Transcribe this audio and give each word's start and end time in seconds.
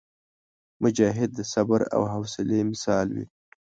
مجاهد 0.83 1.29
د 1.35 1.39
صبر 1.53 1.81
او 1.95 2.01
حوصلي 2.13 2.59
مثال 2.71 3.07
وي. 3.15 3.25